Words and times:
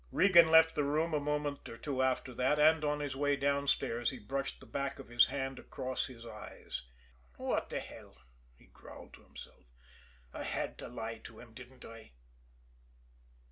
Regan 0.11 0.49
left 0.49 0.73
the 0.73 0.83
room 0.83 1.13
a 1.13 1.19
moment 1.19 1.69
or 1.69 1.77
two 1.77 2.01
after 2.01 2.33
that, 2.33 2.57
and 2.57 2.83
on 2.83 3.01
his 3.01 3.15
way 3.15 3.35
downstairs 3.35 4.09
he 4.09 4.17
brushed 4.17 4.59
the 4.59 4.65
back 4.65 4.97
of 4.97 5.09
his 5.09 5.27
hand 5.27 5.59
across 5.59 6.07
his 6.07 6.25
eyes. 6.25 6.81
"What 7.37 7.69
the 7.69 7.79
hell!" 7.79 8.17
he 8.57 8.65
growled 8.65 9.13
to 9.13 9.21
himself. 9.23 9.67
"I 10.33 10.41
had 10.41 10.79
to 10.79 10.87
lie 10.87 11.19
to 11.19 11.39
him, 11.39 11.53
didn't 11.53 11.85
I?" 11.85 12.13